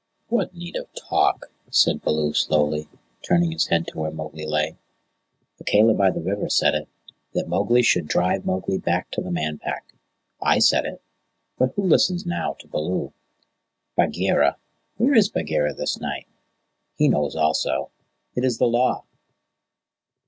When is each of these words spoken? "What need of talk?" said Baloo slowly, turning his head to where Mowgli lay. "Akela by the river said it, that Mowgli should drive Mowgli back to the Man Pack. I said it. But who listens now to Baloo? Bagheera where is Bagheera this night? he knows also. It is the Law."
"What 0.29 0.55
need 0.55 0.75
of 0.77 0.87
talk?" 0.95 1.51
said 1.69 2.01
Baloo 2.01 2.33
slowly, 2.33 2.87
turning 3.21 3.51
his 3.51 3.67
head 3.67 3.85
to 3.85 3.99
where 3.99 4.09
Mowgli 4.09 4.47
lay. 4.47 4.79
"Akela 5.59 5.93
by 5.93 6.09
the 6.09 6.23
river 6.23 6.49
said 6.49 6.73
it, 6.73 6.87
that 7.35 7.47
Mowgli 7.47 7.83
should 7.83 8.07
drive 8.07 8.43
Mowgli 8.43 8.79
back 8.79 9.11
to 9.11 9.21
the 9.21 9.29
Man 9.29 9.59
Pack. 9.59 9.93
I 10.41 10.57
said 10.57 10.87
it. 10.87 11.03
But 11.59 11.73
who 11.75 11.83
listens 11.83 12.25
now 12.25 12.53
to 12.53 12.67
Baloo? 12.67 13.13
Bagheera 13.95 14.57
where 14.97 15.13
is 15.13 15.29
Bagheera 15.29 15.71
this 15.71 15.99
night? 16.01 16.25
he 16.95 17.07
knows 17.07 17.35
also. 17.35 17.91
It 18.35 18.43
is 18.43 18.57
the 18.57 18.65
Law." 18.65 19.03